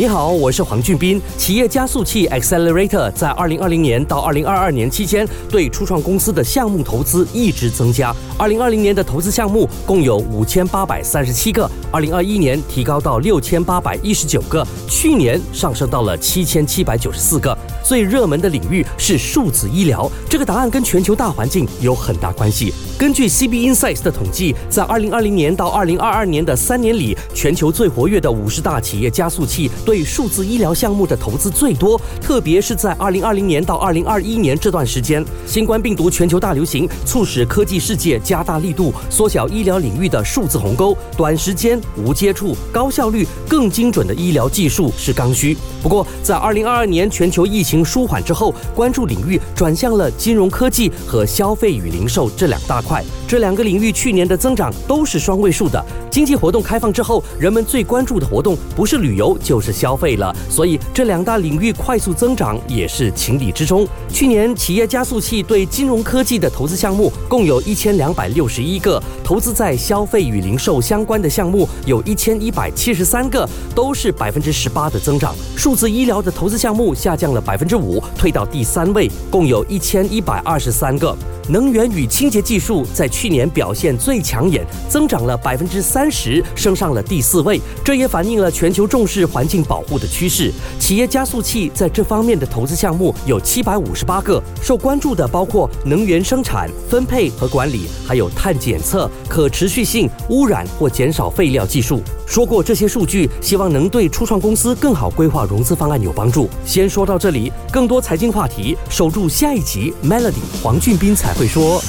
[0.00, 1.20] 你好，我是黄俊斌。
[1.36, 8.10] 企业加速器 Accelerator 在二零二零年到二零二二年期间，对初创公司的项目投资一直增加。
[8.38, 17.54] 二零二零年的投资项目共有五千八百三十七个，二零二一年提高到六千八百一十九个，去年上升到了七千七百九十四个。
[17.84, 22.72] 最热门的领域是数字医疗，这个答案跟全球大环境有很大关系。
[22.96, 45.56] 根据 CB Insights 的统计，在二零二零年到二零二二年的三年里，全球最活跃的五十大企业加速器对数字医疗项目的投资最多，特别是在二零二零年到二零二一年这段时间，新冠病毒全球大流行促使科技世界加大力度缩小医疗领域的数字鸿沟，短时间、无接触、高效率、更精准的医疗技术是刚需。
[45.82, 53.04] 不过，在二零二二年全球疫情舒缓之后，关注领域转向了金融科技和消费与零售这两大块。
[53.26, 55.84] 这两个领域去年的增长都是双位数的。
[56.12, 63.88] 经济活动开放之后，人们最关注的活动不是旅游就是消费了，所以这两大领域快速增长也是情理之中。
[64.12, 75.34] 去年企业加速器对金融科技的投资项目共有一千两百六十一个，投资在消费与零售相关的项目有一千一百七十三个，都是百分之十八的增长。
[75.56, 81.16] 数字医疗的投资项目下降了百分之五，退到第三位，共有一千一百二十三个。
[81.50, 87.60] 能源与清洁技术在去年表现最抢眼，增长了百分之三十，升上了第四位。
[87.84, 90.52] 这也反映了全球重视环境保护的趋势。
[90.78, 102.00] 企业加速器在这方面的投资项目有七百五十八个，受关注的包括能源生产、分配和管理，还有碳检测、可持续性、污染或减少废料技术。
[102.28, 106.48] 说过这些数据，希望能对初创公司更好规划融资方案有帮助。
[106.64, 109.92] 先说到这里，更多财经话题，守住下一集。
[110.04, 111.82] Melody 黄俊斌才会说。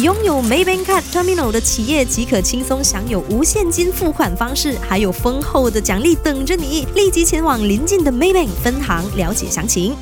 [0.00, 6.88] 拥有 Maybank Card Terminal 的企业即可轻松享有无现金付款方式，还有丰厚的奖励等着你。
[6.94, 9.94] 立即前往邻近的 Maybank 分行了解详情。